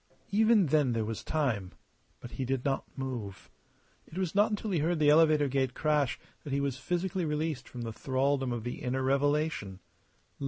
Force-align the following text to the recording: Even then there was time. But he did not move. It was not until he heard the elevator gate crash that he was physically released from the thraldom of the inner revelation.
Even 0.31 0.65
then 0.65 0.93
there 0.93 1.05
was 1.05 1.23
time. 1.23 1.73
But 2.21 2.31
he 2.31 2.43
did 2.43 2.65
not 2.65 2.85
move. 2.97 3.51
It 4.07 4.17
was 4.17 4.33
not 4.33 4.49
until 4.49 4.71
he 4.71 4.79
heard 4.79 4.97
the 4.97 5.11
elevator 5.11 5.47
gate 5.47 5.75
crash 5.75 6.19
that 6.43 6.51
he 6.51 6.59
was 6.59 6.75
physically 6.75 7.23
released 7.23 7.69
from 7.69 7.81
the 7.81 7.93
thraldom 7.93 8.51
of 8.51 8.63
the 8.63 8.81
inner 8.81 9.03
revelation. 9.03 9.79